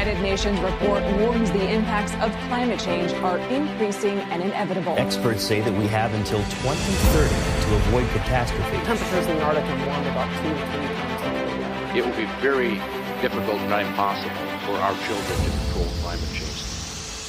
United 0.00 0.22
Nations 0.22 0.58
report 0.60 1.02
warns 1.20 1.50
the 1.50 1.70
impacts 1.70 2.14
of 2.24 2.32
climate 2.48 2.80
change 2.80 3.12
are 3.22 3.36
increasing 3.52 4.18
and 4.32 4.42
inevitable. 4.42 4.94
Experts 4.96 5.42
say 5.42 5.60
that 5.60 5.74
we 5.74 5.86
have 5.88 6.14
until 6.14 6.38
2030 6.38 7.28
to 7.28 7.76
avoid 7.76 8.08
catastrophe. 8.12 8.78
Temperatures 8.86 9.26
in 9.26 9.36
the 9.36 9.42
Arctic 9.42 9.62
have 9.64 9.86
warmed 9.86 10.06
about 10.06 10.32
two 10.40 10.48
to 10.48 10.66
three 10.72 10.86
times. 10.96 11.96
It 11.98 12.06
will 12.06 12.16
be 12.16 12.24
very 12.40 12.76
difficult, 13.20 13.60
not 13.68 13.82
impossible, 13.82 14.34
for 14.64 14.72
our 14.80 14.94
children 15.06 15.38
to 15.38 15.50
control 15.58 15.84
climate 16.00 16.28
change. 16.32 16.70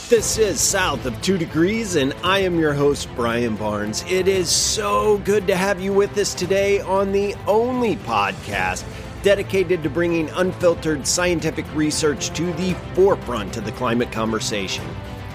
This 0.07 0.38
is 0.38 0.61
South 0.61 1.05
of 1.05 1.21
2 1.21 1.38
Degrees, 1.38 1.97
and 1.97 2.13
I 2.23 2.39
am 2.39 2.57
your 2.57 2.73
host, 2.73 3.09
Brian 3.15 3.57
Barnes. 3.57 4.05
It 4.09 4.29
is 4.29 4.49
so 4.49 5.17
good 5.25 5.45
to 5.47 5.57
have 5.57 5.81
you 5.81 5.91
with 5.91 6.17
us 6.17 6.33
today 6.33 6.79
on 6.79 7.11
the 7.11 7.35
only 7.47 7.97
podcast 7.97 8.83
dedicated 9.23 9.83
to 9.83 9.89
bringing 9.89 10.29
unfiltered 10.31 11.05
scientific 11.07 11.65
research 11.75 12.29
to 12.35 12.52
the 12.53 12.73
forefront 12.93 13.57
of 13.57 13.66
the 13.66 13.71
climate 13.73 14.12
conversation. 14.12 14.85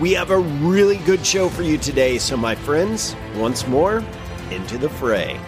We 0.00 0.12
have 0.12 0.30
a 0.30 0.38
really 0.38 0.98
good 0.98 1.24
show 1.24 1.48
for 1.48 1.62
you 1.62 1.78
today, 1.78 2.18
so, 2.18 2.36
my 2.36 2.54
friends, 2.54 3.16
once 3.36 3.66
more, 3.66 4.04
into 4.50 4.78
the 4.78 4.88
fray. 4.88 5.40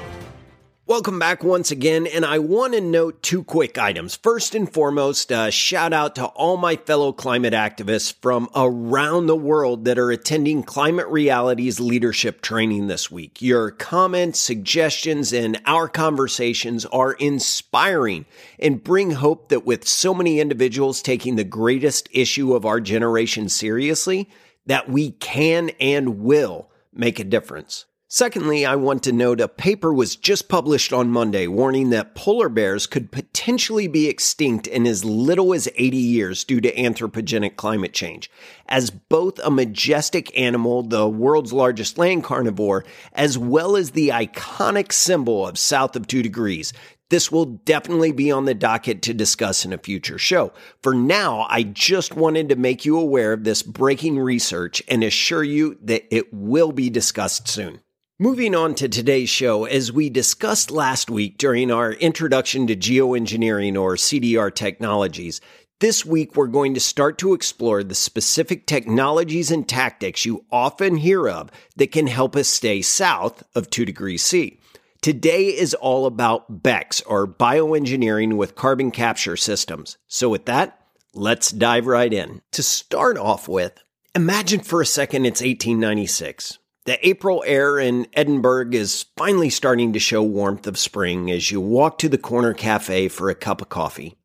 Welcome 0.89 1.19
back 1.19 1.45
once 1.45 1.71
again, 1.71 2.07
and 2.07 2.25
I 2.25 2.39
want 2.39 2.73
to 2.73 2.81
note 2.81 3.23
two 3.23 3.45
quick 3.45 3.77
items. 3.77 4.17
First 4.17 4.55
and 4.55 4.73
foremost, 4.73 5.31
a 5.31 5.51
shout 5.51 5.93
out 5.93 6.15
to 6.15 6.25
all 6.25 6.57
my 6.57 6.77
fellow 6.77 7.13
climate 7.13 7.53
activists 7.53 8.15
from 8.23 8.49
around 8.57 9.27
the 9.27 9.37
world 9.37 9.85
that 9.85 9.99
are 9.99 10.11
attending 10.11 10.63
Climate 10.63 11.07
Reality's 11.09 11.79
leadership 11.79 12.41
training 12.41 12.87
this 12.87 13.11
week. 13.11 13.43
Your 13.43 13.71
comments, 13.71 14.41
suggestions, 14.41 15.31
and 15.35 15.61
our 15.67 15.89
conversations 15.89 16.87
are 16.87 17.13
inspiring 17.13 18.25
and 18.59 18.83
bring 18.83 19.11
hope 19.11 19.51
that 19.51 19.67
with 19.67 19.87
so 19.87 20.15
many 20.15 20.41
individuals 20.41 21.03
taking 21.03 21.37
the 21.37 21.45
greatest 21.45 22.09
issue 22.13 22.55
of 22.55 22.65
our 22.65 22.81
generation 22.81 23.51
seriously, 23.51 24.27
that 24.65 24.89
we 24.89 25.11
can 25.11 25.69
and 25.81 26.21
will 26.21 26.71
make 26.95 27.21
a 27.21 27.25
difference. 27.25 27.85
Secondly, 28.11 28.65
I 28.65 28.75
want 28.75 29.03
to 29.03 29.13
note 29.13 29.39
a 29.39 29.49
paper 29.49 29.93
was 29.93 30.17
just 30.17 30.49
published 30.49 30.95
on 30.95 31.11
Monday 31.11 31.47
warning 31.47 31.91
that 31.91 32.15
polar 32.15 32.49
bears 32.49 32.87
could 32.87 33.13
potentially 33.13 33.87
be 33.87 34.09
extinct 34.09 34.67
in 34.67 34.87
as 34.87 35.05
little 35.05 35.53
as 35.53 35.69
80 35.77 35.99
years 35.99 36.43
due 36.43 36.63
to 36.63 36.75
anthropogenic 36.75 37.57
climate 37.57 37.93
change. 37.93 38.31
As 38.67 38.89
both 38.89 39.39
a 39.41 39.51
majestic 39.51 40.35
animal, 40.39 40.85
the 40.85 41.07
world's 41.07 41.53
largest 41.53 41.99
land 41.99 42.25
carnivore, 42.25 42.87
as 43.13 43.37
well 43.37 43.77
as 43.77 43.91
the 43.91 44.09
iconic 44.09 44.91
symbol 44.91 45.47
of 45.47 45.59
south 45.59 45.95
of 45.95 46.07
two 46.07 46.23
degrees, 46.23 46.73
this 47.11 47.31
will 47.31 47.45
definitely 47.45 48.13
be 48.13 48.31
on 48.31 48.47
the 48.47 48.55
docket 48.55 49.03
to 49.03 49.13
discuss 49.13 49.67
in 49.67 49.75
a 49.75 49.79
future 49.79 50.17
show. 50.17 50.55
For 50.83 50.95
now, 50.95 51.47
I 51.51 51.63
just 51.63 52.17
wanted 52.17 52.49
to 52.49 52.57
make 52.57 52.87
you 52.87 52.99
aware 52.99 53.35
of 53.35 53.45
this 53.45 53.63
breaking 53.63 54.19
research 54.19 54.83
and 54.89 55.05
assure 55.05 55.45
you 55.45 55.77
that 55.83 56.05
it 56.11 56.33
will 56.33 56.73
be 56.73 56.89
discussed 56.89 57.49
soon. 57.49 57.83
Moving 58.21 58.53
on 58.57 58.75
to 58.75 58.89
today's 58.89 59.29
show, 59.29 59.65
as 59.65 59.93
we 59.93 60.11
discussed 60.11 60.73
last 60.73 61.09
week 61.09 61.39
during 61.39 61.71
our 61.71 61.93
introduction 61.93 62.67
to 62.67 62.75
geoengineering 62.75 63.81
or 63.81 63.95
CDR 63.95 64.53
technologies, 64.53 65.41
this 65.79 66.05
week 66.05 66.35
we're 66.35 66.49
going 66.49 66.75
to 66.75 66.81
start 66.81 67.17
to 67.19 67.33
explore 67.33 67.85
the 67.85 67.95
specific 67.95 68.67
technologies 68.67 69.53
and 69.53 69.69
tactics 69.69 70.25
you 70.25 70.45
often 70.51 70.97
hear 70.97 71.29
of 71.29 71.53
that 71.77 71.93
can 71.93 72.09
help 72.09 72.35
us 72.35 72.49
stay 72.49 72.83
south 72.83 73.45
of 73.55 73.71
2 73.71 73.85
degrees 73.85 74.25
C. 74.25 74.59
Today 75.01 75.45
is 75.45 75.73
all 75.75 76.05
about 76.05 76.61
BECCS 76.61 77.05
or 77.07 77.29
bioengineering 77.29 78.37
with 78.37 78.57
carbon 78.57 78.91
capture 78.91 79.37
systems. 79.37 79.97
So 80.09 80.29
with 80.29 80.47
that, 80.47 80.81
let's 81.15 81.53
dive 81.53 81.87
right 81.87 82.13
in. 82.13 82.43
To 82.51 82.65
start 82.65 83.17
off 83.17 83.47
with, 83.47 83.81
imagine 84.13 84.59
for 84.59 84.81
a 84.81 84.87
second 84.87 85.25
it's 85.25 85.41
1896. 85.41 86.59
The 86.89 87.07
April 87.07 87.45
air 87.47 87.79
in 87.79 88.07
Edinburgh 88.15 88.71
is 88.73 89.05
finally 89.15 89.51
starting 89.51 89.93
to 89.93 89.99
show 89.99 90.23
warmth 90.23 90.67
of 90.67 90.79
spring 90.79 91.31
as 91.31 91.51
you 91.51 91.61
walk 91.61 91.99
to 91.99 92.09
the 92.09 92.17
corner 92.17 92.55
cafe 92.55 93.09
for 93.09 93.29
a 93.29 93.35
cup 93.35 93.61
of 93.61 93.69
coffee. 93.69 94.17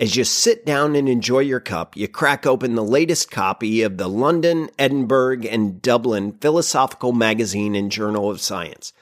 As 0.00 0.16
you 0.16 0.24
sit 0.24 0.64
down 0.64 0.96
and 0.96 1.06
enjoy 1.06 1.40
your 1.40 1.60
cup, 1.60 1.98
you 1.98 2.08
crack 2.08 2.46
open 2.46 2.76
the 2.76 2.82
latest 2.82 3.30
copy 3.30 3.82
of 3.82 3.98
the 3.98 4.08
London, 4.08 4.70
Edinburgh, 4.78 5.42
and 5.50 5.82
Dublin 5.82 6.32
Philosophical 6.40 7.12
Magazine 7.12 7.74
and 7.74 7.92
Journal 7.92 8.30
of 8.30 8.40
Science. 8.40 8.94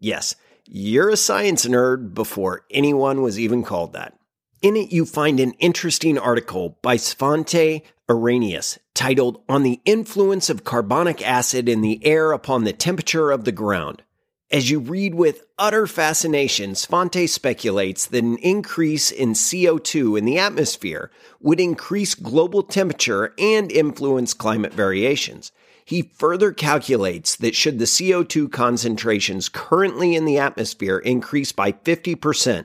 Yes, 0.00 0.34
you're 0.64 1.10
a 1.10 1.18
science 1.18 1.66
nerd 1.66 2.14
before 2.14 2.64
anyone 2.70 3.20
was 3.20 3.38
even 3.38 3.62
called 3.62 3.92
that. 3.92 4.18
In 4.62 4.74
it, 4.74 4.90
you 4.90 5.04
find 5.04 5.38
an 5.38 5.52
interesting 5.58 6.16
article 6.16 6.78
by 6.80 6.96
Svante 6.96 7.82
Arrhenius 8.10 8.78
titled 8.94 9.42
On 9.50 9.62
the 9.62 9.80
Influence 9.84 10.48
of 10.48 10.64
Carbonic 10.64 11.20
Acid 11.26 11.68
in 11.68 11.82
the 11.82 12.04
Air 12.06 12.32
Upon 12.32 12.64
the 12.64 12.72
Temperature 12.72 13.30
of 13.30 13.44
the 13.44 13.52
Ground. 13.52 14.02
As 14.50 14.70
you 14.70 14.78
read 14.78 15.14
with 15.14 15.44
utter 15.58 15.86
fascination, 15.86 16.70
Svante 16.70 17.28
speculates 17.28 18.06
that 18.06 18.24
an 18.24 18.38
increase 18.38 19.10
in 19.10 19.34
CO2 19.34 20.16
in 20.16 20.24
the 20.24 20.38
atmosphere 20.38 21.10
would 21.40 21.60
increase 21.60 22.14
global 22.14 22.62
temperature 22.62 23.34
and 23.38 23.70
influence 23.70 24.32
climate 24.32 24.72
variations. 24.72 25.52
He 25.84 26.10
further 26.14 26.52
calculates 26.52 27.36
that 27.36 27.54
should 27.54 27.78
the 27.78 27.84
CO2 27.84 28.50
concentrations 28.50 29.50
currently 29.50 30.14
in 30.14 30.24
the 30.24 30.38
atmosphere 30.38 30.96
increase 30.96 31.52
by 31.52 31.72
50%, 31.72 32.64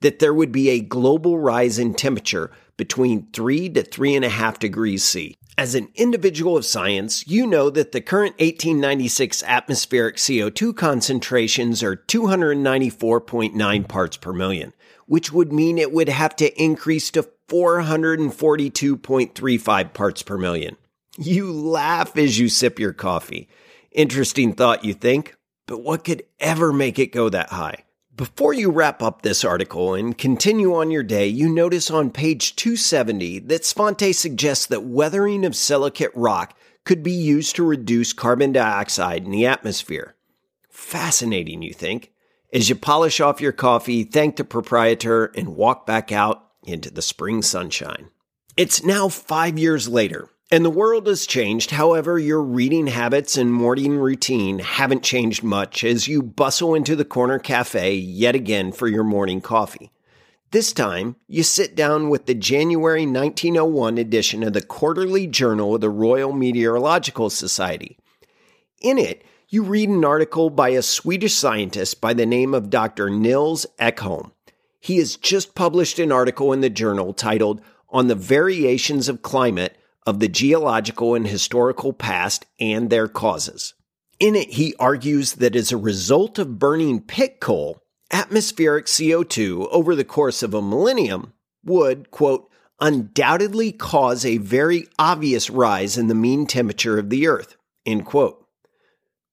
that 0.00 0.18
there 0.18 0.34
would 0.34 0.52
be 0.52 0.70
a 0.70 0.80
global 0.80 1.38
rise 1.38 1.78
in 1.78 1.94
temperature 1.94 2.50
between 2.76 3.28
3 3.32 3.68
to 3.70 3.82
3.5 3.82 4.58
degrees 4.58 5.02
C. 5.04 5.36
As 5.58 5.74
an 5.74 5.88
individual 5.94 6.56
of 6.56 6.64
science, 6.64 7.26
you 7.26 7.46
know 7.46 7.68
that 7.68 7.92
the 7.92 8.00
current 8.00 8.40
1896 8.40 9.42
atmospheric 9.42 10.16
CO2 10.16 10.74
concentrations 10.74 11.82
are 11.82 11.96
294.9 11.96 13.88
parts 13.88 14.16
per 14.16 14.32
million, 14.32 14.72
which 15.06 15.30
would 15.30 15.52
mean 15.52 15.76
it 15.76 15.92
would 15.92 16.08
have 16.08 16.34
to 16.36 16.62
increase 16.62 17.10
to 17.10 17.28
442.35 17.48 19.92
parts 19.92 20.22
per 20.22 20.38
million. 20.38 20.78
You 21.18 21.52
laugh 21.52 22.16
as 22.16 22.38
you 22.38 22.48
sip 22.48 22.78
your 22.78 22.94
coffee. 22.94 23.48
Interesting 23.92 24.54
thought, 24.54 24.84
you 24.84 24.94
think? 24.94 25.34
But 25.66 25.82
what 25.82 26.04
could 26.04 26.22
ever 26.38 26.72
make 26.72 26.98
it 26.98 27.12
go 27.12 27.28
that 27.28 27.50
high? 27.50 27.84
Before 28.20 28.52
you 28.52 28.70
wrap 28.70 29.02
up 29.02 29.22
this 29.22 29.46
article 29.46 29.94
and 29.94 30.18
continue 30.18 30.74
on 30.74 30.90
your 30.90 31.02
day, 31.02 31.26
you 31.26 31.48
notice 31.48 31.90
on 31.90 32.10
page 32.10 32.54
270 32.54 33.38
that 33.38 33.62
Svante 33.62 34.14
suggests 34.14 34.66
that 34.66 34.84
weathering 34.84 35.42
of 35.46 35.56
silicate 35.56 36.10
rock 36.14 36.54
could 36.84 37.02
be 37.02 37.12
used 37.12 37.56
to 37.56 37.64
reduce 37.64 38.12
carbon 38.12 38.52
dioxide 38.52 39.24
in 39.24 39.30
the 39.30 39.46
atmosphere. 39.46 40.16
Fascinating, 40.68 41.62
you 41.62 41.72
think? 41.72 42.12
As 42.52 42.68
you 42.68 42.74
polish 42.74 43.22
off 43.22 43.40
your 43.40 43.52
coffee, 43.52 44.04
thank 44.04 44.36
the 44.36 44.44
proprietor, 44.44 45.32
and 45.34 45.56
walk 45.56 45.86
back 45.86 46.12
out 46.12 46.46
into 46.62 46.90
the 46.90 47.00
spring 47.00 47.40
sunshine. 47.40 48.10
It's 48.54 48.84
now 48.84 49.08
five 49.08 49.58
years 49.58 49.88
later, 49.88 50.28
and 50.50 50.64
the 50.64 50.70
world 50.70 51.06
has 51.06 51.26
changed. 51.26 51.70
However, 51.70 52.18
your 52.18 52.42
reading 52.42 52.88
habits 52.88 53.36
and 53.36 53.52
morning 53.52 53.96
routine 53.96 54.58
haven't 54.58 55.04
changed 55.04 55.44
much 55.44 55.84
as 55.84 56.08
you 56.08 56.22
bustle 56.22 56.74
into 56.74 56.96
the 56.96 57.04
corner 57.04 57.38
cafe 57.38 57.94
yet 57.94 58.34
again 58.34 58.72
for 58.72 58.88
your 58.88 59.04
morning 59.04 59.40
coffee. 59.40 59.92
This 60.50 60.72
time, 60.72 61.14
you 61.28 61.44
sit 61.44 61.76
down 61.76 62.08
with 62.08 62.26
the 62.26 62.34
January 62.34 63.06
1901 63.06 63.98
edition 63.98 64.42
of 64.42 64.52
the 64.52 64.62
Quarterly 64.62 65.28
Journal 65.28 65.76
of 65.76 65.80
the 65.80 65.90
Royal 65.90 66.32
Meteorological 66.32 67.30
Society. 67.30 67.96
In 68.80 68.98
it, 68.98 69.22
you 69.48 69.62
read 69.62 69.88
an 69.88 70.04
article 70.04 70.50
by 70.50 70.70
a 70.70 70.82
Swedish 70.82 71.34
scientist 71.34 72.00
by 72.00 72.14
the 72.14 72.26
name 72.26 72.52
of 72.52 72.70
Dr. 72.70 73.10
Nils 73.10 73.64
Ekholm. 73.78 74.32
He 74.80 74.96
has 74.96 75.16
just 75.16 75.54
published 75.54 76.00
an 76.00 76.10
article 76.10 76.52
in 76.52 76.62
the 76.62 76.70
journal 76.70 77.12
titled 77.12 77.60
On 77.90 78.08
the 78.08 78.16
Variations 78.16 79.08
of 79.08 79.22
Climate 79.22 79.76
of 80.06 80.20
the 80.20 80.28
geological 80.28 81.14
and 81.14 81.26
historical 81.26 81.92
past 81.92 82.46
and 82.58 82.90
their 82.90 83.08
causes. 83.08 83.74
In 84.18 84.34
it, 84.34 84.50
he 84.50 84.74
argues 84.78 85.34
that 85.34 85.56
as 85.56 85.72
a 85.72 85.76
result 85.76 86.38
of 86.38 86.58
burning 86.58 87.00
pit 87.00 87.40
coal, 87.40 87.80
atmospheric 88.10 88.86
CO2 88.86 89.68
over 89.70 89.94
the 89.94 90.04
course 90.04 90.42
of 90.42 90.52
a 90.52 90.62
millennium 90.62 91.32
would, 91.64 92.10
quote, 92.10 92.50
undoubtedly 92.80 93.72
cause 93.72 94.24
a 94.24 94.38
very 94.38 94.86
obvious 94.98 95.50
rise 95.50 95.98
in 95.98 96.08
the 96.08 96.14
mean 96.14 96.46
temperature 96.46 96.98
of 96.98 97.10
the 97.10 97.26
Earth, 97.26 97.56
end 97.86 98.06
quote. 98.06 98.44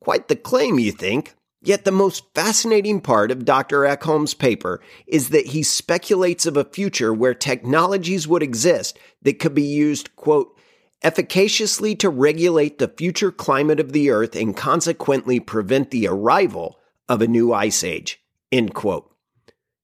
Quite 0.01 0.27
the 0.27 0.35
claim, 0.35 0.79
you 0.79 0.91
think. 0.91 1.33
Yet 1.61 1.85
the 1.85 1.91
most 1.91 2.23
fascinating 2.35 3.01
part 3.01 3.31
of 3.31 3.43
Dr. 3.43 3.79
Ekholm's 3.81 4.33
paper 4.33 4.79
is 5.07 5.29
that 5.29 5.47
he 5.47 5.63
speculates 5.63 6.45
of 6.45 6.55
a 6.55 6.63
future 6.63 7.13
where 7.13 7.33
technologies 7.33 8.27
would 8.27 8.43
exist 8.43 8.99
that 9.23 9.39
could 9.39 9.55
be 9.55 9.63
used, 9.63 10.15
quote, 10.15 10.56
efficaciously 11.03 11.95
to 11.95 12.09
regulate 12.09 12.79
the 12.79 12.87
future 12.87 13.31
climate 13.31 13.79
of 13.79 13.91
the 13.91 14.09
Earth 14.09 14.35
and 14.35 14.55
consequently 14.55 15.39
prevent 15.39 15.91
the 15.91 16.07
arrival 16.07 16.77
of 17.07 17.21
a 17.21 17.27
new 17.27 17.53
ice 17.53 17.83
age. 17.83 18.21
End 18.51 18.73
quote. 18.73 19.11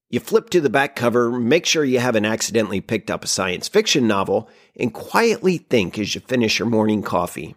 You 0.09 0.19
flip 0.19 0.51
to 0.51 0.61
the 0.61 0.69
back 0.69 0.95
cover, 0.95 1.31
make 1.31 1.65
sure 1.65 1.83
you 1.83 1.97
haven't 1.97 2.25
accidentally 2.25 2.81
picked 2.81 3.09
up 3.09 3.23
a 3.23 3.27
science 3.27 3.67
fiction 3.67 4.07
novel, 4.07 4.47
and 4.75 4.93
quietly 4.93 5.57
think 5.57 5.97
as 5.97 6.13
you 6.13 6.21
finish 6.21 6.59
your 6.59 6.67
morning 6.67 7.01
coffee. 7.01 7.55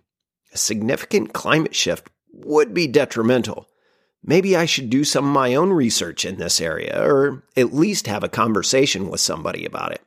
A 0.54 0.56
significant 0.56 1.34
climate 1.34 1.74
shift 1.74 2.08
would 2.32 2.72
be 2.72 2.86
detrimental. 2.86 3.68
Maybe 4.22 4.56
I 4.56 4.64
should 4.64 4.88
do 4.88 5.04
some 5.04 5.26
of 5.26 5.32
my 5.32 5.54
own 5.54 5.70
research 5.70 6.24
in 6.24 6.38
this 6.38 6.60
area, 6.60 6.98
or 6.98 7.44
at 7.56 7.74
least 7.74 8.06
have 8.06 8.24
a 8.24 8.28
conversation 8.28 9.10
with 9.10 9.20
somebody 9.20 9.66
about 9.66 9.92
it. 9.92 10.00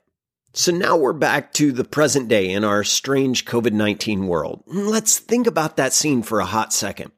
So 0.51 0.71
now 0.71 0.97
we're 0.97 1.13
back 1.13 1.53
to 1.53 1.71
the 1.71 1.83
present 1.83 2.27
day 2.27 2.49
in 2.49 2.63
our 2.63 2.83
strange 2.83 3.45
COVID 3.45 3.71
19 3.71 4.25
world. 4.25 4.63
Let's 4.65 5.19
think 5.19 5.45
about 5.45 5.77
that 5.77 5.93
scene 5.93 6.23
for 6.23 6.39
a 6.39 6.45
hot 6.45 6.73
second. 6.73 7.11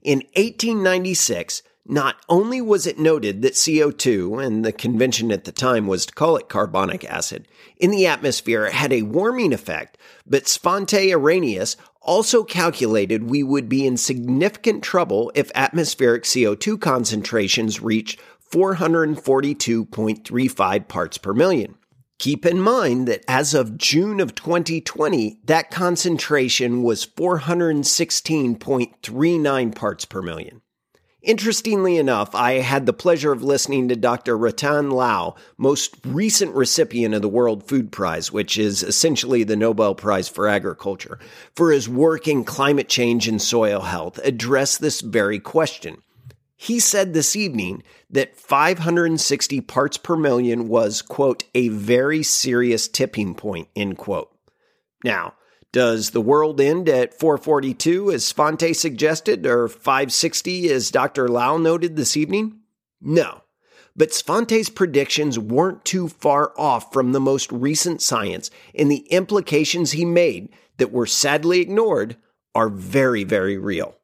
In 0.00 0.20
1896, 0.36 1.62
not 1.84 2.16
only 2.30 2.62
was 2.62 2.86
it 2.86 2.98
noted 2.98 3.42
that 3.42 3.52
CO2, 3.52 4.42
and 4.42 4.64
the 4.64 4.72
convention 4.72 5.30
at 5.30 5.44
the 5.44 5.52
time 5.52 5.86
was 5.86 6.06
to 6.06 6.14
call 6.14 6.38
it 6.38 6.48
carbonic 6.48 7.04
acid, 7.04 7.46
in 7.76 7.90
the 7.90 8.06
atmosphere 8.06 8.70
had 8.70 8.90
a 8.90 9.02
warming 9.02 9.52
effect, 9.52 9.98
but 10.26 10.44
Svante 10.44 11.12
Arrhenius 11.12 11.76
also 12.00 12.42
calculated 12.42 13.28
we 13.28 13.42
would 13.42 13.68
be 13.68 13.86
in 13.86 13.98
significant 13.98 14.82
trouble 14.82 15.30
if 15.34 15.52
atmospheric 15.54 16.22
CO2 16.22 16.80
concentrations 16.80 17.82
reached 17.82 18.18
442.35 18.50 20.88
parts 20.88 21.18
per 21.18 21.34
million. 21.34 21.74
Keep 22.18 22.46
in 22.46 22.60
mind 22.60 23.06
that 23.06 23.22
as 23.28 23.54
of 23.54 23.78
June 23.78 24.18
of 24.18 24.34
2020, 24.34 25.38
that 25.44 25.70
concentration 25.70 26.82
was 26.82 27.06
416.39 27.06 29.74
parts 29.76 30.04
per 30.04 30.20
million. 30.20 30.60
Interestingly 31.22 31.96
enough, 31.96 32.34
I 32.34 32.54
had 32.54 32.86
the 32.86 32.92
pleasure 32.92 33.30
of 33.30 33.44
listening 33.44 33.86
to 33.88 33.96
Dr. 33.96 34.36
Rattan 34.36 34.90
Lal, 34.90 35.38
most 35.58 35.94
recent 36.04 36.56
recipient 36.56 37.14
of 37.14 37.22
the 37.22 37.28
World 37.28 37.68
Food 37.68 37.92
Prize, 37.92 38.32
which 38.32 38.58
is 38.58 38.82
essentially 38.82 39.44
the 39.44 39.54
Nobel 39.54 39.94
Prize 39.94 40.28
for 40.28 40.48
Agriculture, 40.48 41.20
for 41.54 41.70
his 41.70 41.88
work 41.88 42.26
in 42.26 42.42
climate 42.42 42.88
change 42.88 43.28
and 43.28 43.40
soil 43.40 43.82
health, 43.82 44.18
address 44.24 44.76
this 44.76 45.02
very 45.02 45.38
question. 45.38 46.02
He 46.60 46.80
said 46.80 47.14
this 47.14 47.36
evening 47.36 47.84
that 48.10 48.36
560 48.36 49.60
parts 49.60 49.96
per 49.96 50.16
million 50.16 50.66
was, 50.66 51.02
quote, 51.02 51.44
a 51.54 51.68
very 51.68 52.24
serious 52.24 52.88
tipping 52.88 53.36
point, 53.36 53.68
end 53.76 53.96
quote. 53.96 54.36
Now, 55.04 55.34
does 55.70 56.10
the 56.10 56.20
world 56.20 56.60
end 56.60 56.88
at 56.88 57.16
442 57.16 58.10
as 58.10 58.24
Svante 58.24 58.74
suggested, 58.74 59.46
or 59.46 59.68
560 59.68 60.68
as 60.72 60.90
Dr. 60.90 61.28
Lal 61.28 61.60
noted 61.60 61.94
this 61.94 62.16
evening? 62.16 62.58
No. 63.00 63.42
But 63.94 64.10
Svante's 64.10 64.68
predictions 64.68 65.38
weren't 65.38 65.84
too 65.84 66.08
far 66.08 66.52
off 66.58 66.92
from 66.92 67.12
the 67.12 67.20
most 67.20 67.52
recent 67.52 68.02
science, 68.02 68.50
and 68.74 68.90
the 68.90 69.06
implications 69.10 69.92
he 69.92 70.04
made 70.04 70.48
that 70.78 70.90
were 70.90 71.06
sadly 71.06 71.60
ignored 71.60 72.16
are 72.52 72.68
very, 72.68 73.22
very 73.22 73.56
real. 73.56 73.97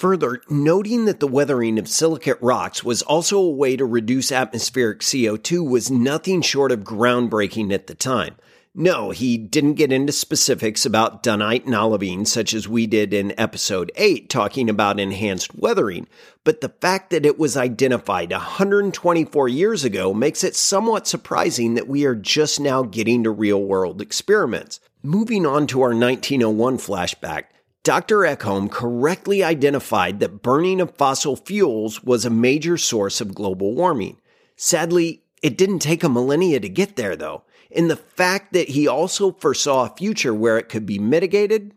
Further, 0.00 0.40
noting 0.48 1.04
that 1.04 1.20
the 1.20 1.26
weathering 1.26 1.78
of 1.78 1.86
silicate 1.86 2.38
rocks 2.40 2.82
was 2.82 3.02
also 3.02 3.36
a 3.36 3.50
way 3.50 3.76
to 3.76 3.84
reduce 3.84 4.32
atmospheric 4.32 5.00
CO2 5.00 5.68
was 5.68 5.90
nothing 5.90 6.40
short 6.40 6.72
of 6.72 6.84
groundbreaking 6.84 7.70
at 7.70 7.86
the 7.86 7.94
time. 7.94 8.36
No, 8.74 9.10
he 9.10 9.36
didn't 9.36 9.74
get 9.74 9.92
into 9.92 10.14
specifics 10.14 10.86
about 10.86 11.22
dunite 11.22 11.66
and 11.66 11.74
olivine 11.74 12.24
such 12.24 12.54
as 12.54 12.66
we 12.66 12.86
did 12.86 13.12
in 13.12 13.38
episode 13.38 13.92
8 13.94 14.30
talking 14.30 14.70
about 14.70 14.98
enhanced 14.98 15.54
weathering, 15.54 16.06
but 16.44 16.62
the 16.62 16.70
fact 16.80 17.10
that 17.10 17.26
it 17.26 17.38
was 17.38 17.58
identified 17.58 18.32
124 18.32 19.48
years 19.48 19.84
ago 19.84 20.14
makes 20.14 20.42
it 20.42 20.56
somewhat 20.56 21.08
surprising 21.08 21.74
that 21.74 21.88
we 21.88 22.06
are 22.06 22.14
just 22.14 22.58
now 22.58 22.84
getting 22.84 23.22
to 23.24 23.30
real 23.30 23.62
world 23.62 24.00
experiments. 24.00 24.80
Moving 25.02 25.44
on 25.44 25.66
to 25.66 25.82
our 25.82 25.90
1901 25.90 26.78
flashback, 26.78 27.44
Dr. 27.82 28.18
Ekholm 28.18 28.70
correctly 28.70 29.42
identified 29.42 30.20
that 30.20 30.42
burning 30.42 30.82
of 30.82 30.96
fossil 30.96 31.34
fuels 31.34 32.04
was 32.04 32.24
a 32.26 32.30
major 32.30 32.76
source 32.76 33.22
of 33.22 33.34
global 33.34 33.74
warming. 33.74 34.18
Sadly, 34.54 35.22
it 35.42 35.56
didn't 35.56 35.78
take 35.78 36.04
a 36.04 36.08
millennia 36.08 36.60
to 36.60 36.68
get 36.68 36.96
there, 36.96 37.16
though. 37.16 37.44
And 37.74 37.90
the 37.90 37.96
fact 37.96 38.52
that 38.52 38.70
he 38.70 38.86
also 38.86 39.32
foresaw 39.32 39.86
a 39.86 39.96
future 39.96 40.34
where 40.34 40.58
it 40.58 40.68
could 40.68 40.84
be 40.84 40.98
mitigated? 40.98 41.72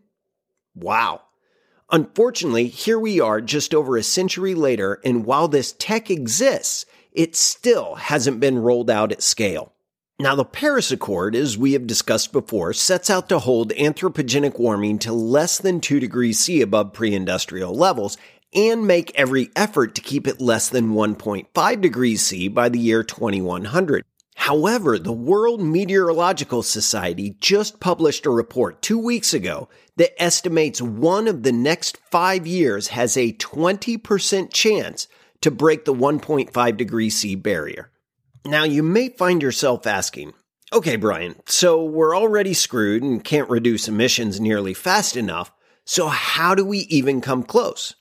Wow. 0.74 1.22
Unfortunately, 1.90 2.66
here 2.66 2.98
we 2.98 3.20
are 3.20 3.40
just 3.40 3.74
over 3.74 3.96
a 3.96 4.02
century 4.02 4.54
later, 4.54 5.00
and 5.04 5.24
while 5.24 5.48
this 5.48 5.72
tech 5.72 6.10
exists, 6.10 6.84
it 7.12 7.36
still 7.36 7.94
hasn't 7.94 8.40
been 8.40 8.58
rolled 8.58 8.90
out 8.90 9.12
at 9.12 9.22
scale. 9.22 9.73
Now, 10.20 10.36
the 10.36 10.44
Paris 10.44 10.92
Accord, 10.92 11.34
as 11.34 11.58
we 11.58 11.72
have 11.72 11.88
discussed 11.88 12.30
before, 12.30 12.72
sets 12.72 13.10
out 13.10 13.28
to 13.30 13.40
hold 13.40 13.72
anthropogenic 13.72 14.60
warming 14.60 15.00
to 15.00 15.12
less 15.12 15.58
than 15.58 15.80
2 15.80 15.98
degrees 15.98 16.38
C 16.38 16.60
above 16.60 16.92
pre 16.92 17.12
industrial 17.12 17.74
levels 17.74 18.16
and 18.54 18.86
make 18.86 19.10
every 19.16 19.50
effort 19.56 19.96
to 19.96 20.00
keep 20.00 20.28
it 20.28 20.40
less 20.40 20.68
than 20.68 20.92
1.5 20.92 21.80
degrees 21.80 22.22
C 22.22 22.46
by 22.46 22.68
the 22.68 22.78
year 22.78 23.02
2100. 23.02 24.04
However, 24.36 25.00
the 25.00 25.12
World 25.12 25.60
Meteorological 25.60 26.62
Society 26.62 27.36
just 27.40 27.80
published 27.80 28.24
a 28.24 28.30
report 28.30 28.82
two 28.82 28.98
weeks 28.98 29.34
ago 29.34 29.68
that 29.96 30.22
estimates 30.22 30.80
one 30.80 31.26
of 31.26 31.42
the 31.42 31.52
next 31.52 31.96
five 32.12 32.46
years 32.46 32.88
has 32.88 33.16
a 33.16 33.32
20% 33.32 34.52
chance 34.52 35.08
to 35.40 35.50
break 35.50 35.84
the 35.84 35.94
1.5 35.94 36.76
degree 36.76 37.10
C 37.10 37.34
barrier. 37.34 37.90
Now, 38.46 38.64
you 38.64 38.82
may 38.82 39.08
find 39.08 39.40
yourself 39.40 39.86
asking, 39.86 40.34
okay, 40.70 40.96
Brian, 40.96 41.36
so 41.46 41.82
we're 41.82 42.14
already 42.14 42.52
screwed 42.52 43.02
and 43.02 43.24
can't 43.24 43.48
reduce 43.48 43.88
emissions 43.88 44.38
nearly 44.38 44.74
fast 44.74 45.16
enough, 45.16 45.50
so 45.86 46.08
how 46.08 46.54
do 46.54 46.62
we 46.62 46.80
even 46.90 47.22
come 47.22 47.42
close? 47.42 47.94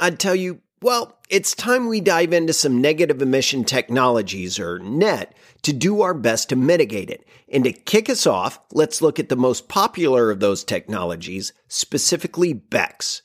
I'd 0.00 0.18
tell 0.18 0.34
you, 0.34 0.62
well, 0.80 1.18
it's 1.28 1.54
time 1.54 1.86
we 1.86 2.00
dive 2.00 2.32
into 2.32 2.54
some 2.54 2.80
negative 2.80 3.20
emission 3.20 3.64
technologies, 3.64 4.58
or 4.58 4.78
NET, 4.78 5.36
to 5.62 5.74
do 5.74 6.00
our 6.00 6.14
best 6.14 6.48
to 6.48 6.56
mitigate 6.56 7.10
it. 7.10 7.26
And 7.52 7.64
to 7.64 7.72
kick 7.72 8.08
us 8.08 8.26
off, 8.26 8.58
let's 8.72 9.02
look 9.02 9.18
at 9.18 9.28
the 9.28 9.36
most 9.36 9.68
popular 9.68 10.30
of 10.30 10.40
those 10.40 10.64
technologies, 10.64 11.52
specifically 11.68 12.54
BECCS. 12.54 13.20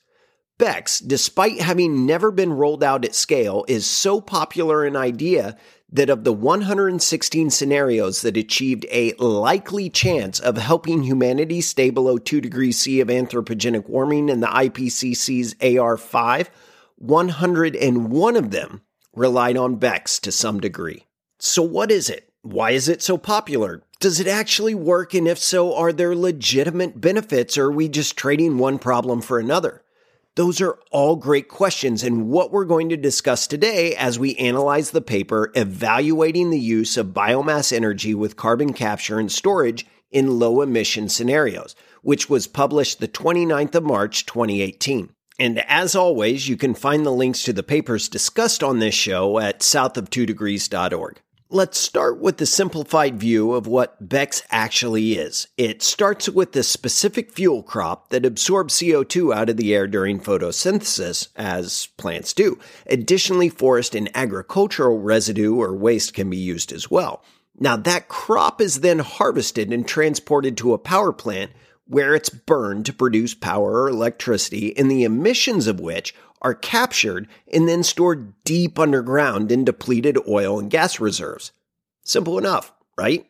BECCS, 0.60 1.08
despite 1.08 1.62
having 1.62 2.06
never 2.06 2.32
been 2.32 2.52
rolled 2.52 2.84
out 2.84 3.06
at 3.06 3.16
scale, 3.16 3.64
is 3.68 3.86
so 3.86 4.20
popular 4.20 4.84
an 4.84 4.96
idea 4.96 5.58
that 5.96 6.10
of 6.10 6.26
the 6.26 6.34
116 6.34 7.50
scenarios 7.50 8.22
that 8.22 8.36
achieved 8.36 8.86
a 8.92 9.14
likely 9.14 9.90
chance 9.90 10.40
of 10.42 10.58
helping 10.58 11.04
humanity 11.04 11.62
stay 11.62 11.90
below 11.90 12.18
2 12.18 12.42
degrees 12.42 12.80
C 12.80 13.00
of 13.00 13.08
anthropogenic 13.08 13.88
warming 13.88 14.28
in 14.28 14.42
the 14.42 14.48
IPCC's 14.48 15.54
AR5, 15.56 16.48
101 16.98 18.36
of 18.36 18.52
them 18.52 18.82
relied 19.16 19.56
on 19.56 19.80
BECCS 19.80 20.20
to 20.22 20.32
some 20.32 20.60
degree. 20.60 21.06
So, 21.40 21.64
what 21.64 21.92
is 21.92 22.10
it? 22.10 22.30
Why 22.42 22.72
is 22.72 22.90
it 22.90 23.02
so 23.02 23.18
popular? 23.18 23.82
Does 24.02 24.20
it 24.20 24.28
actually 24.28 24.76
work? 24.76 25.14
And 25.14 25.28
if 25.28 25.38
so, 25.38 25.74
are 25.76 25.94
there 25.94 26.16
legitimate 26.16 27.00
benefits 27.00 27.58
or 27.58 27.68
are 27.68 27.72
we 27.72 27.88
just 27.88 28.18
trading 28.18 28.58
one 28.58 28.80
problem 28.80 29.22
for 29.22 29.40
another? 29.40 29.82
Those 30.36 30.60
are 30.60 30.78
all 30.92 31.16
great 31.16 31.48
questions 31.48 32.04
and 32.04 32.28
what 32.28 32.52
we're 32.52 32.66
going 32.66 32.90
to 32.90 32.98
discuss 32.98 33.48
today 33.48 33.96
as 33.96 34.20
we 34.20 34.36
analyze 34.36 34.92
the 34.92 35.02
paper 35.02 35.50
evaluating 35.56 36.50
the 36.50 36.60
use 36.60 36.98
of 36.98 37.14
biomass 37.14 37.72
energy 37.72 38.14
with 38.14 38.36
carbon 38.36 38.74
capture 38.74 39.18
and 39.18 39.32
storage 39.32 39.86
in 40.12 40.38
low 40.38 40.62
emission 40.62 41.08
scenarios, 41.08 41.74
which 42.02 42.30
was 42.30 42.48
published 42.48 43.00
the 43.00 43.08
29th 43.08 43.76
of 43.76 43.84
March 43.84 44.26
2018. 44.26 45.10
And 45.40 45.60
as 45.70 45.96
always, 45.96 46.50
you 46.50 46.58
can 46.58 46.74
find 46.74 47.06
the 47.06 47.12
links 47.12 47.44
to 47.44 47.54
the 47.54 47.64
papers 47.64 48.10
discussed 48.10 48.62
on 48.62 48.80
this 48.80 48.96
show 48.96 49.40
at 49.40 49.62
southof2degrees.org. 49.62 51.22
Let's 51.52 51.78
start 51.78 52.20
with 52.20 52.38
the 52.38 52.48
simplified 52.48 53.20
view 53.20 53.54
of 53.54 53.68
what 53.68 54.10
BECCS 54.10 54.42
actually 54.50 55.14
is. 55.14 55.48
It 55.58 55.84
starts 55.84 56.28
with 56.28 56.54
the 56.54 56.64
specific 56.64 57.32
fuel 57.32 57.62
crop 57.62 58.10
that 58.10 58.26
absorbs 58.26 58.74
CO2 58.74 59.32
out 59.32 59.52
of 59.52 59.58
the 59.58 59.76
air 59.76 59.86
during 59.86 60.20
photosynthesis, 60.20 61.28
as 61.36 61.90
plants 61.98 62.34
do. 62.34 62.58
Additionally, 62.88 63.50
forest 63.50 63.94
and 63.94 64.10
agricultural 64.16 65.00
residue 65.00 65.56
or 65.56 65.76
waste 65.76 66.16
can 66.16 66.32
be 66.32 66.38
used 66.38 66.74
as 66.74 66.90
well. 66.90 67.24
Now, 67.60 67.78
that 67.78 68.08
crop 68.08 68.60
is 68.60 68.80
then 68.80 68.98
harvested 68.98 69.72
and 69.72 69.88
transported 69.88 70.58
to 70.58 70.74
a 70.74 70.80
power 70.80 71.14
plant 71.14 71.52
where 71.86 72.16
it's 72.16 72.30
burned 72.30 72.88
to 72.88 72.94
produce 72.94 73.36
power 73.36 73.84
or 73.84 73.90
electricity, 73.90 74.76
and 74.76 74.90
the 74.90 75.04
emissions 75.04 75.68
of 75.68 75.80
which 75.80 76.16
are 76.46 76.54
captured 76.54 77.28
and 77.52 77.68
then 77.68 77.82
stored 77.82 78.32
deep 78.44 78.78
underground 78.78 79.52
in 79.52 79.66
depleted 79.66 80.16
oil 80.28 80.60
and 80.60 80.70
gas 80.70 81.00
reserves. 81.00 81.52
Simple 82.04 82.38
enough, 82.38 82.72
right? 82.96 83.26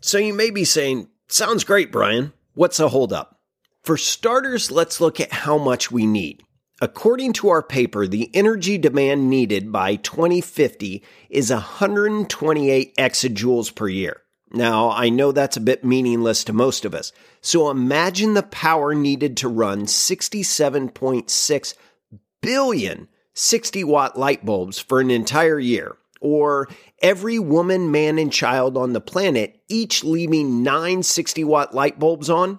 So 0.00 0.18
you 0.18 0.32
may 0.32 0.50
be 0.50 0.64
saying, 0.64 1.08
sounds 1.26 1.64
great, 1.64 1.90
Brian. 1.90 2.32
What's 2.54 2.76
the 2.76 2.90
holdup? 2.90 3.40
For 3.82 3.96
starters, 3.96 4.70
let's 4.70 5.00
look 5.00 5.18
at 5.18 5.32
how 5.32 5.58
much 5.58 5.90
we 5.90 6.06
need. 6.06 6.44
According 6.80 7.32
to 7.34 7.48
our 7.48 7.62
paper, 7.62 8.06
the 8.06 8.30
energy 8.32 8.78
demand 8.78 9.28
needed 9.28 9.72
by 9.72 9.96
2050 9.96 11.02
is 11.28 11.50
128 11.50 12.96
exajoules 12.96 13.74
per 13.74 13.88
year. 13.88 14.22
Now, 14.52 14.90
I 14.90 15.08
know 15.08 15.32
that's 15.32 15.56
a 15.56 15.60
bit 15.60 15.84
meaningless 15.84 16.44
to 16.44 16.52
most 16.52 16.84
of 16.84 16.94
us. 16.94 17.12
So 17.40 17.68
imagine 17.68 18.34
the 18.34 18.42
power 18.44 18.94
needed 18.94 19.36
to 19.38 19.48
run 19.48 19.86
67.6 19.86 21.74
billion 22.40 23.08
60 23.34 23.84
watt 23.84 24.18
light 24.18 24.44
bulbs 24.44 24.78
for 24.78 25.00
an 25.00 25.10
entire 25.10 25.58
year, 25.58 25.96
or 26.20 26.68
every 27.00 27.38
woman, 27.38 27.90
man, 27.90 28.18
and 28.18 28.32
child 28.32 28.76
on 28.76 28.92
the 28.92 29.00
planet 29.00 29.60
each 29.68 30.04
leaving 30.04 30.62
nine 30.62 31.02
60 31.02 31.44
watt 31.44 31.74
light 31.74 31.98
bulbs 31.98 32.28
on 32.28 32.58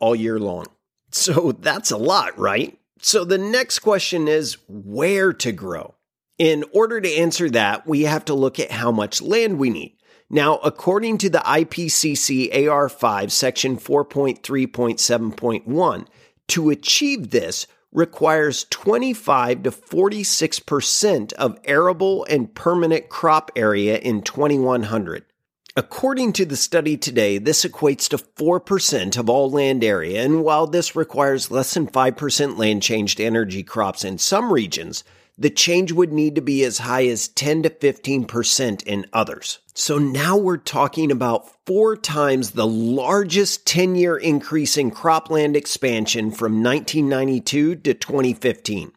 all 0.00 0.16
year 0.16 0.38
long. 0.38 0.66
So 1.10 1.52
that's 1.52 1.90
a 1.90 1.96
lot, 1.96 2.38
right? 2.38 2.78
So 3.00 3.24
the 3.24 3.38
next 3.38 3.78
question 3.78 4.28
is 4.28 4.58
where 4.68 5.32
to 5.34 5.52
grow. 5.52 5.94
In 6.38 6.64
order 6.72 7.00
to 7.00 7.14
answer 7.14 7.48
that, 7.50 7.86
we 7.86 8.02
have 8.02 8.24
to 8.26 8.34
look 8.34 8.60
at 8.60 8.70
how 8.70 8.92
much 8.92 9.22
land 9.22 9.58
we 9.58 9.70
need. 9.70 9.96
Now, 10.30 10.58
according 10.58 11.16
to 11.18 11.30
the 11.30 11.38
IPCC 11.38 12.52
AR5 12.52 13.30
section 13.30 13.78
4.3.7.1, 13.78 16.06
to 16.48 16.70
achieve 16.70 17.30
this 17.30 17.66
requires 17.92 18.64
25 18.70 19.62
to 19.64 19.70
46% 19.70 21.32
of 21.34 21.58
arable 21.64 22.24
and 22.28 22.54
permanent 22.54 23.08
crop 23.08 23.50
area 23.56 23.98
in 23.98 24.22
2100. 24.22 25.24
According 25.76 26.32
to 26.32 26.44
the 26.44 26.56
study 26.56 26.96
today, 26.96 27.38
this 27.38 27.64
equates 27.64 28.08
to 28.08 28.18
4% 28.18 29.16
of 29.16 29.30
all 29.30 29.48
land 29.48 29.84
area, 29.84 30.24
and 30.24 30.42
while 30.42 30.66
this 30.66 30.96
requires 30.96 31.52
less 31.52 31.74
than 31.74 31.86
5% 31.86 32.58
land 32.58 32.82
change 32.82 33.14
to 33.14 33.24
energy 33.24 33.62
crops 33.62 34.04
in 34.04 34.18
some 34.18 34.52
regions, 34.52 35.04
the 35.38 35.50
change 35.50 35.92
would 35.92 36.12
need 36.12 36.34
to 36.34 36.40
be 36.40 36.64
as 36.64 36.78
high 36.78 37.06
as 37.06 37.28
10 37.28 37.62
to 37.62 37.70
15% 37.70 38.82
in 38.82 39.06
others. 39.12 39.60
So 39.72 39.96
now 39.96 40.36
we're 40.36 40.56
talking 40.56 41.12
about 41.12 41.48
four 41.64 41.96
times 41.96 42.50
the 42.50 42.66
largest 42.66 43.64
10 43.64 43.94
year 43.94 44.16
increase 44.16 44.76
in 44.76 44.90
cropland 44.90 45.54
expansion 45.54 46.32
from 46.32 46.62
1992 46.64 47.76
to 47.76 47.94
2015. 47.94 48.90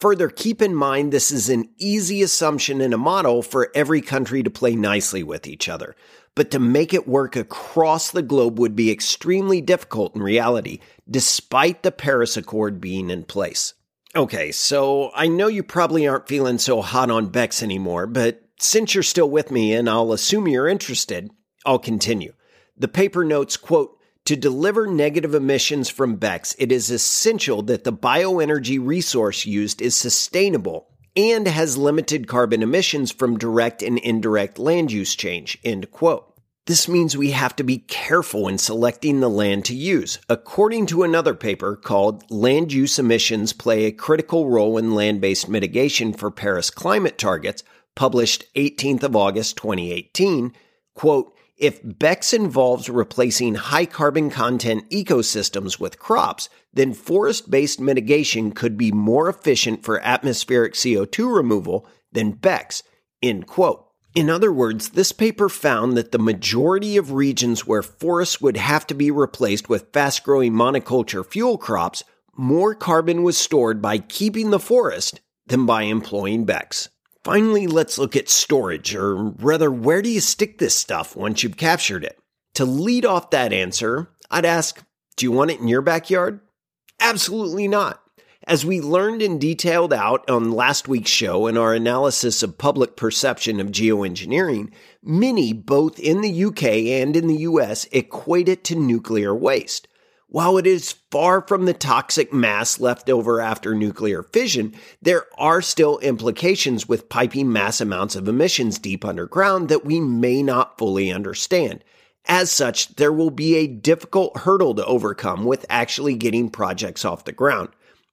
Further, 0.00 0.28
keep 0.28 0.60
in 0.60 0.74
mind 0.74 1.12
this 1.12 1.30
is 1.30 1.48
an 1.48 1.68
easy 1.78 2.22
assumption 2.22 2.80
in 2.80 2.92
a 2.92 2.98
model 2.98 3.40
for 3.40 3.70
every 3.72 4.00
country 4.00 4.42
to 4.42 4.50
play 4.50 4.74
nicely 4.74 5.22
with 5.22 5.46
each 5.46 5.68
other. 5.68 5.94
But 6.34 6.50
to 6.50 6.58
make 6.58 6.92
it 6.92 7.06
work 7.06 7.36
across 7.36 8.10
the 8.10 8.22
globe 8.22 8.58
would 8.58 8.74
be 8.74 8.90
extremely 8.90 9.60
difficult 9.60 10.16
in 10.16 10.22
reality, 10.22 10.80
despite 11.08 11.84
the 11.84 11.92
Paris 11.92 12.36
Accord 12.36 12.80
being 12.80 13.10
in 13.10 13.22
place. 13.22 13.74
Okay, 14.14 14.52
so 14.52 15.10
I 15.14 15.28
know 15.28 15.46
you 15.46 15.62
probably 15.62 16.06
aren't 16.06 16.28
feeling 16.28 16.58
so 16.58 16.82
hot 16.82 17.10
on 17.10 17.30
BECCS 17.30 17.62
anymore, 17.62 18.06
but 18.06 18.42
since 18.58 18.94
you're 18.94 19.02
still 19.02 19.30
with 19.30 19.50
me 19.50 19.72
and 19.72 19.88
I'll 19.88 20.12
assume 20.12 20.46
you're 20.46 20.68
interested, 20.68 21.30
I'll 21.64 21.78
continue. 21.78 22.34
The 22.76 22.88
paper 22.88 23.24
notes, 23.24 23.56
quote, 23.56 23.96
to 24.26 24.36
deliver 24.36 24.86
negative 24.86 25.34
emissions 25.34 25.88
from 25.88 26.18
BECCS, 26.18 26.56
it 26.58 26.70
is 26.70 26.90
essential 26.90 27.62
that 27.62 27.84
the 27.84 27.92
bioenergy 27.92 28.78
resource 28.84 29.46
used 29.46 29.80
is 29.80 29.96
sustainable 29.96 30.88
and 31.16 31.46
has 31.46 31.78
limited 31.78 32.28
carbon 32.28 32.62
emissions 32.62 33.10
from 33.12 33.38
direct 33.38 33.82
and 33.82 33.98
indirect 33.98 34.58
land 34.58 34.92
use 34.92 35.14
change. 35.14 35.58
End 35.64 35.90
quote. 35.90 36.31
This 36.66 36.86
means 36.86 37.16
we 37.16 37.32
have 37.32 37.56
to 37.56 37.64
be 37.64 37.78
careful 37.78 38.46
in 38.46 38.56
selecting 38.56 39.18
the 39.18 39.28
land 39.28 39.64
to 39.64 39.74
use. 39.74 40.20
According 40.28 40.86
to 40.86 41.02
another 41.02 41.34
paper 41.34 41.74
called 41.74 42.30
Land 42.30 42.72
Use 42.72 43.00
Emissions 43.00 43.52
Play 43.52 43.86
a 43.86 43.90
Critical 43.90 44.48
Role 44.48 44.78
in 44.78 44.94
Land-Based 44.94 45.48
Mitigation 45.48 46.12
for 46.12 46.30
Paris 46.30 46.70
Climate 46.70 47.18
Targets, 47.18 47.64
published 47.96 48.44
18th 48.54 49.02
of 49.02 49.16
August 49.16 49.56
2018, 49.56 50.52
quote, 50.94 51.34
if 51.56 51.82
BECCS 51.82 52.34
involves 52.34 52.88
replacing 52.88 53.56
high 53.56 53.86
carbon 53.86 54.30
content 54.30 54.88
ecosystems 54.90 55.80
with 55.80 55.98
crops, 55.98 56.48
then 56.72 56.94
forest 56.94 57.50
based 57.50 57.80
mitigation 57.80 58.52
could 58.52 58.76
be 58.76 58.92
more 58.92 59.28
efficient 59.28 59.84
for 59.84 60.00
atmospheric 60.00 60.74
CO2 60.74 61.34
removal 61.34 61.88
than 62.12 62.34
BECCS. 62.34 62.84
End 63.20 63.48
quote. 63.48 63.91
In 64.14 64.28
other 64.28 64.52
words, 64.52 64.90
this 64.90 65.10
paper 65.10 65.48
found 65.48 65.96
that 65.96 66.12
the 66.12 66.18
majority 66.18 66.98
of 66.98 67.12
regions 67.12 67.66
where 67.66 67.82
forests 67.82 68.42
would 68.42 68.58
have 68.58 68.86
to 68.88 68.94
be 68.94 69.10
replaced 69.10 69.70
with 69.70 69.92
fast 69.92 70.22
growing 70.22 70.52
monoculture 70.52 71.24
fuel 71.24 71.56
crops, 71.56 72.04
more 72.36 72.74
carbon 72.74 73.22
was 73.22 73.38
stored 73.38 73.80
by 73.80 73.98
keeping 73.98 74.50
the 74.50 74.58
forest 74.58 75.20
than 75.46 75.64
by 75.64 75.82
employing 75.84 76.44
BECCS. 76.44 76.88
Finally, 77.24 77.66
let's 77.66 77.98
look 77.98 78.14
at 78.14 78.28
storage, 78.28 78.94
or 78.94 79.16
rather, 79.16 79.70
where 79.70 80.02
do 80.02 80.10
you 80.10 80.20
stick 80.20 80.58
this 80.58 80.74
stuff 80.74 81.16
once 81.16 81.42
you've 81.42 81.56
captured 81.56 82.04
it? 82.04 82.18
To 82.54 82.64
lead 82.66 83.06
off 83.06 83.30
that 83.30 83.52
answer, 83.52 84.10
I'd 84.30 84.44
ask, 84.44 84.82
do 85.16 85.24
you 85.24 85.32
want 85.32 85.52
it 85.52 85.60
in 85.60 85.68
your 85.68 85.82
backyard? 85.82 86.40
Absolutely 87.00 87.66
not. 87.66 88.01
As 88.44 88.66
we 88.66 88.80
learned 88.80 89.22
and 89.22 89.40
detailed 89.40 89.92
out 89.92 90.28
on 90.28 90.50
last 90.50 90.88
week's 90.88 91.10
show 91.10 91.46
in 91.46 91.56
our 91.56 91.74
analysis 91.74 92.42
of 92.42 92.58
public 92.58 92.96
perception 92.96 93.60
of 93.60 93.68
geoengineering, 93.68 94.72
many, 95.00 95.52
both 95.52 96.00
in 96.00 96.22
the 96.22 96.44
UK 96.46 96.64
and 96.64 97.16
in 97.16 97.28
the 97.28 97.42
US, 97.42 97.86
equate 97.92 98.48
it 98.48 98.64
to 98.64 98.74
nuclear 98.74 99.32
waste. 99.32 99.86
While 100.26 100.58
it 100.58 100.66
is 100.66 100.96
far 101.12 101.46
from 101.46 101.66
the 101.66 101.72
toxic 101.72 102.32
mass 102.32 102.80
left 102.80 103.08
over 103.08 103.40
after 103.40 103.76
nuclear 103.76 104.24
fission, 104.24 104.74
there 105.00 105.26
are 105.38 105.62
still 105.62 105.98
implications 106.00 106.88
with 106.88 107.08
piping 107.08 107.52
mass 107.52 107.80
amounts 107.80 108.16
of 108.16 108.26
emissions 108.26 108.80
deep 108.80 109.04
underground 109.04 109.68
that 109.68 109.84
we 109.84 110.00
may 110.00 110.42
not 110.42 110.78
fully 110.78 111.12
understand. 111.12 111.84
As 112.26 112.50
such, 112.50 112.96
there 112.96 113.12
will 113.12 113.30
be 113.30 113.54
a 113.54 113.68
difficult 113.68 114.38
hurdle 114.38 114.74
to 114.74 114.84
overcome 114.84 115.44
with 115.44 115.64
actually 115.68 116.16
getting 116.16 116.50
projects 116.50 117.04
off 117.04 117.24
the 117.24 117.32
ground. 117.32 117.68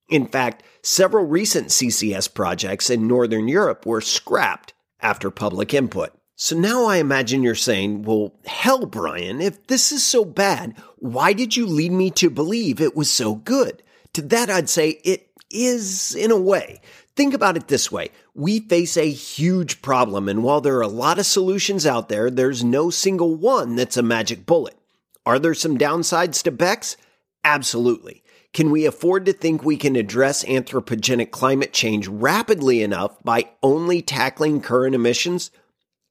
In 0.10 0.26
fact, 0.28 0.64
several 0.82 1.26
recent 1.26 1.68
CCS 1.68 2.34
projects 2.34 2.90
in 2.90 3.08
Northern 3.08 3.48
Europe 3.48 3.86
were 3.86 4.02
scrapped 4.02 4.74
after 5.00 5.30
public 5.30 5.74
input. 5.74 6.12
So 6.36 6.58
now 6.58 6.86
I 6.86 6.98
imagine 6.98 7.44
you're 7.44 7.54
saying, 7.54 8.04
well, 8.04 8.34
hell, 8.46 8.86
Brian, 8.86 9.42
if 9.42 9.68
this 9.68 9.92
is 9.92 10.04
so 10.04 10.26
bad, 10.26 10.74
why 10.98 11.34
did 11.34 11.56
you 11.56 11.66
lead 11.66 11.92
me 11.92 12.10
to 12.12 12.30
believe 12.30 12.82
it 12.82 12.96
was 12.96 13.12
so 13.12 13.36
good? 13.36 13.84
To 14.14 14.22
that, 14.24 14.50
I'd 14.50 14.70
say 14.70 15.02
it 15.04 15.30
is 15.52 16.16
in 16.16 16.32
a 16.32 16.40
way. 16.40 16.82
Think 17.16 17.34
about 17.34 17.58
it 17.58 17.68
this 17.68 17.92
way. 17.92 18.10
We 18.34 18.62
face 18.62 18.96
a 18.96 19.12
huge 19.12 19.82
problem, 19.82 20.30
and 20.30 20.42
while 20.42 20.62
there 20.62 20.78
are 20.78 20.82
a 20.82 20.88
lot 20.88 21.20
of 21.20 21.26
solutions 21.26 21.86
out 21.86 22.08
there, 22.08 22.32
there's 22.32 22.64
no 22.64 22.90
single 22.90 23.36
one 23.36 23.76
that's 23.76 23.98
a 23.98 24.02
magic 24.02 24.46
bullet. 24.46 24.78
Are 25.26 25.40
there 25.40 25.54
some 25.54 25.78
downsides 25.78 26.42
to 26.44 26.52
BECCS? 26.52 26.96
Absolutely. 27.44 28.24
Can 28.54 28.72
we 28.72 28.86
afford 28.86 29.26
to 29.26 29.34
think 29.34 29.64
we 29.64 29.78
can 29.78 29.96
address 29.96 30.44
anthropogenic 30.44 31.30
climate 31.30 31.72
change 31.72 32.08
rapidly 32.08 32.82
enough 32.82 33.22
by 33.24 33.50
only 33.62 34.02
tackling 34.02 34.60
current 34.60 34.96
emissions? 34.96 35.52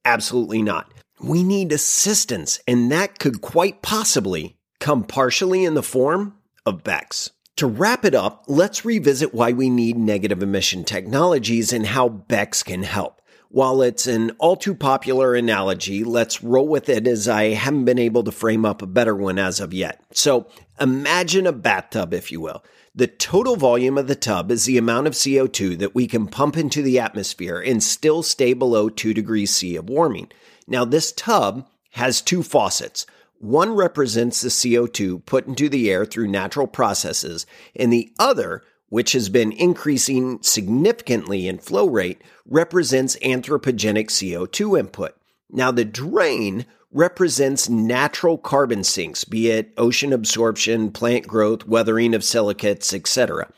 Absolutely 0.04 0.62
not. 0.62 0.92
We 1.21 1.42
need 1.42 1.73
assistance, 1.73 2.61
and 2.68 2.92
that 2.92 3.18
could 3.18 3.40
quite 3.40 3.83
possibly 3.83 4.57
come 4.78 5.02
partially 5.02 5.64
in 5.64 5.75
the 5.75 5.83
form 5.83 6.37
of 6.64 6.85
BECCS. 6.85 7.30
To 7.57 7.66
wrap 7.66 8.04
it 8.04 8.14
up, 8.14 8.45
let's 8.47 8.85
revisit 8.85 9.35
why 9.35 9.50
we 9.50 9.68
need 9.68 9.97
negative 9.97 10.40
emission 10.40 10.85
technologies 10.85 11.73
and 11.73 11.87
how 11.87 12.09
BECCS 12.09 12.64
can 12.64 12.83
help. 12.85 13.21
While 13.50 13.81
it's 13.81 14.07
an 14.07 14.33
all 14.33 14.57
too 14.57 14.75
popular 14.75 15.35
analogy, 15.35 16.05
let's 16.05 16.43
roll 16.43 16.69
with 16.69 16.90
it 16.90 17.07
as 17.07 17.26
I 17.26 17.55
haven't 17.55 17.87
been 17.87 17.99
able 17.99 18.23
to 18.25 18.33
frame 18.33 18.67
up 18.67 18.83
a 18.83 18.87
better 18.87 19.17
one 19.17 19.38
as 19.38 19.59
of 19.59 19.73
yet. 19.73 20.02
So 20.12 20.49
imagine 20.78 21.47
a 21.47 21.52
bathtub, 21.52 22.12
if 22.12 22.31
you 22.31 22.40
will. 22.43 22.62
The 22.95 23.07
total 23.07 23.57
volume 23.57 23.97
of 23.97 24.07
the 24.07 24.17
tub 24.17 24.50
is 24.50 24.64
the 24.64 24.76
amount 24.76 25.07
of 25.07 25.14
CO2 25.14 25.78
that 25.78 25.95
we 25.95 26.07
can 26.07 26.26
pump 26.26 26.57
into 26.57 26.83
the 26.83 26.99
atmosphere 26.99 27.59
and 27.61 27.83
still 27.83 28.23
stay 28.23 28.52
below 28.52 28.90
2 28.90 29.14
degrees 29.14 29.55
C 29.55 29.76
of 29.76 29.88
warming. 29.88 30.31
Now, 30.67 30.85
this 30.85 31.12
tub 31.12 31.67
has 31.93 32.21
two 32.21 32.43
faucets. 32.43 33.07
One 33.38 33.73
represents 33.73 34.40
the 34.40 34.49
CO2 34.49 35.25
put 35.25 35.47
into 35.47 35.69
the 35.69 35.90
air 35.90 36.05
through 36.05 36.28
natural 36.28 36.67
processes, 36.67 37.47
and 37.75 37.93
the 37.93 38.12
other, 38.19 38.62
which 38.88 39.12
has 39.12 39.28
been 39.28 39.52
increasing 39.52 40.42
significantly 40.42 41.47
in 41.47 41.59
flow 41.59 41.88
rate, 41.88 42.23
represents 42.47 43.16
anthropogenic 43.16 44.07
CO2 44.07 44.78
input. 44.78 45.14
Now, 45.50 45.71
the 45.71 45.85
drain 45.85 46.66
represents 46.90 47.68
natural 47.68 48.38
carbon 48.38 48.83
sinks, 48.83 49.25
be 49.25 49.50
it 49.50 49.73
ocean 49.76 50.12
absorption, 50.12 50.90
plant 50.90 51.26
growth, 51.26 51.66
weathering 51.66 52.14
of 52.14 52.25
silicates, 52.25 52.95
etc. 52.95 53.50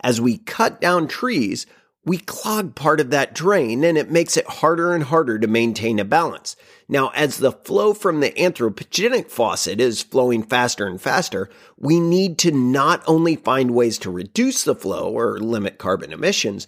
As 0.00 0.20
we 0.20 0.38
cut 0.38 0.80
down 0.80 1.08
trees, 1.08 1.66
we 2.08 2.16
clog 2.16 2.74
part 2.74 3.00
of 3.00 3.10
that 3.10 3.34
drain 3.34 3.84
and 3.84 3.98
it 3.98 4.10
makes 4.10 4.38
it 4.38 4.46
harder 4.46 4.94
and 4.94 5.04
harder 5.04 5.38
to 5.38 5.46
maintain 5.46 5.98
a 5.98 6.04
balance. 6.04 6.56
Now, 6.88 7.08
as 7.14 7.36
the 7.36 7.52
flow 7.52 7.92
from 7.92 8.20
the 8.20 8.30
anthropogenic 8.30 9.30
faucet 9.30 9.78
is 9.78 10.02
flowing 10.02 10.42
faster 10.42 10.86
and 10.86 10.98
faster, 10.98 11.50
we 11.76 12.00
need 12.00 12.38
to 12.38 12.50
not 12.50 13.02
only 13.06 13.36
find 13.36 13.72
ways 13.72 13.98
to 13.98 14.10
reduce 14.10 14.64
the 14.64 14.74
flow 14.74 15.12
or 15.12 15.38
limit 15.38 15.76
carbon 15.76 16.10
emissions, 16.10 16.66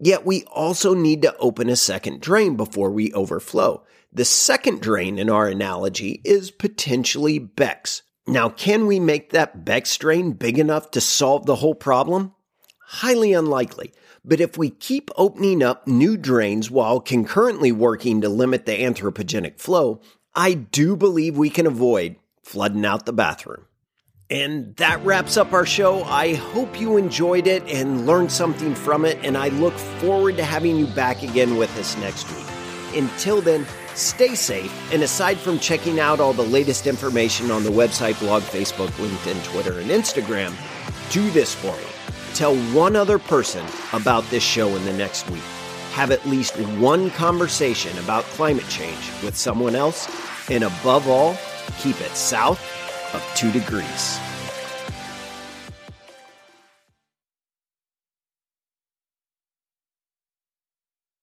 yet 0.00 0.24
we 0.24 0.44
also 0.44 0.94
need 0.94 1.20
to 1.20 1.36
open 1.36 1.68
a 1.68 1.76
second 1.76 2.22
drain 2.22 2.56
before 2.56 2.90
we 2.90 3.12
overflow. 3.12 3.84
The 4.10 4.24
second 4.24 4.80
drain 4.80 5.18
in 5.18 5.28
our 5.28 5.48
analogy 5.48 6.22
is 6.24 6.50
potentially 6.50 7.38
BECCS. 7.38 8.02
Now, 8.26 8.48
can 8.48 8.86
we 8.86 9.00
make 9.00 9.30
that 9.30 9.66
BECCS 9.66 9.98
drain 9.98 10.32
big 10.32 10.58
enough 10.58 10.90
to 10.92 11.00
solve 11.02 11.44
the 11.44 11.56
whole 11.56 11.74
problem? 11.74 12.32
Highly 12.90 13.34
unlikely. 13.34 13.92
But 14.24 14.40
if 14.40 14.58
we 14.58 14.70
keep 14.70 15.10
opening 15.16 15.62
up 15.62 15.86
new 15.86 16.16
drains 16.16 16.70
while 16.70 17.00
concurrently 17.00 17.72
working 17.72 18.20
to 18.20 18.28
limit 18.28 18.66
the 18.66 18.72
anthropogenic 18.72 19.58
flow, 19.58 20.00
I 20.34 20.54
do 20.54 20.96
believe 20.96 21.36
we 21.36 21.50
can 21.50 21.66
avoid 21.66 22.16
flooding 22.42 22.84
out 22.84 23.06
the 23.06 23.12
bathroom. 23.12 23.64
And 24.30 24.76
that 24.76 25.02
wraps 25.04 25.38
up 25.38 25.54
our 25.54 25.64
show. 25.64 26.04
I 26.04 26.34
hope 26.34 26.78
you 26.78 26.98
enjoyed 26.98 27.46
it 27.46 27.62
and 27.66 28.06
learned 28.06 28.30
something 28.30 28.74
from 28.74 29.06
it, 29.06 29.18
and 29.22 29.38
I 29.38 29.48
look 29.48 29.72
forward 29.74 30.36
to 30.36 30.44
having 30.44 30.76
you 30.76 30.86
back 30.86 31.22
again 31.22 31.56
with 31.56 31.74
us 31.78 31.96
next 31.96 32.28
week. 32.30 32.44
Until 32.94 33.40
then, 33.40 33.66
stay 33.94 34.34
safe, 34.34 34.72
and 34.92 35.02
aside 35.02 35.38
from 35.38 35.58
checking 35.58 35.98
out 35.98 36.20
all 36.20 36.34
the 36.34 36.42
latest 36.42 36.86
information 36.86 37.50
on 37.50 37.64
the 37.64 37.70
website, 37.70 38.18
blog, 38.20 38.42
Facebook, 38.42 38.88
LinkedIn, 38.88 39.42
Twitter, 39.44 39.80
and 39.80 39.90
Instagram, 39.90 40.52
do 41.10 41.30
this 41.30 41.54
for 41.54 41.74
me. 41.74 41.97
Tell 42.34 42.56
one 42.72 42.96
other 42.96 43.18
person 43.18 43.64
about 43.92 44.24
this 44.30 44.42
show 44.42 44.68
in 44.76 44.84
the 44.84 44.92
next 44.92 45.28
week. 45.30 45.42
Have 45.92 46.10
at 46.10 46.24
least 46.26 46.56
one 46.78 47.10
conversation 47.10 47.96
about 47.98 48.24
climate 48.24 48.68
change 48.68 49.10
with 49.22 49.36
someone 49.36 49.74
else. 49.74 50.08
And 50.50 50.64
above 50.64 51.08
all, 51.08 51.36
keep 51.78 52.00
it 52.00 52.14
south 52.16 52.60
of 53.14 53.22
two 53.34 53.50
degrees. 53.50 54.18